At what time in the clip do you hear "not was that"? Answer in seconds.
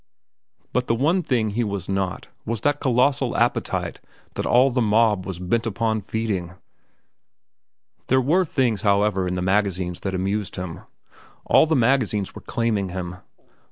1.87-2.79